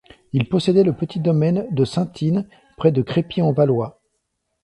[0.33, 3.99] Il possédait le petit domaine de Saintines, près Crépy-en-Valois.